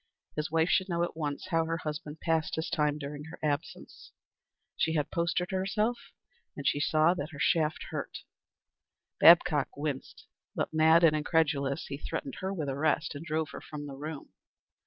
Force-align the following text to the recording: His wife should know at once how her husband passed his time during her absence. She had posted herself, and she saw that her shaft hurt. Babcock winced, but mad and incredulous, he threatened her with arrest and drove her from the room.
His 0.35 0.49
wife 0.49 0.69
should 0.71 0.89
know 0.89 1.03
at 1.03 1.15
once 1.15 1.49
how 1.51 1.65
her 1.65 1.77
husband 1.77 2.21
passed 2.21 2.55
his 2.55 2.71
time 2.71 2.97
during 2.97 3.25
her 3.25 3.37
absence. 3.43 4.11
She 4.75 4.93
had 4.95 5.11
posted 5.11 5.51
herself, 5.51 5.99
and 6.57 6.65
she 6.65 6.79
saw 6.79 7.13
that 7.13 7.29
her 7.29 7.39
shaft 7.39 7.83
hurt. 7.91 8.23
Babcock 9.19 9.67
winced, 9.77 10.25
but 10.55 10.73
mad 10.73 11.03
and 11.03 11.15
incredulous, 11.15 11.85
he 11.85 11.99
threatened 11.99 12.37
her 12.39 12.51
with 12.51 12.67
arrest 12.67 13.13
and 13.13 13.23
drove 13.23 13.51
her 13.51 13.61
from 13.61 13.85
the 13.85 13.93
room. 13.93 14.29